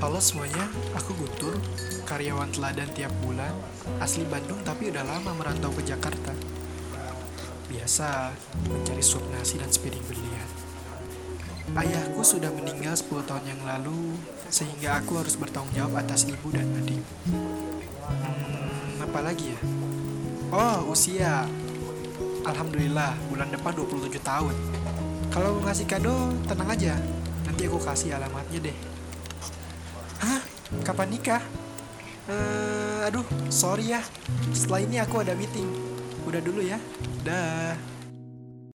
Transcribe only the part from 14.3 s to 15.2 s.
sehingga aku